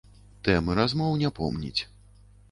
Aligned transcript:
Тэмы 0.47 0.75
размоў 0.79 1.11
не 1.23 1.29
помніць. 1.39 1.81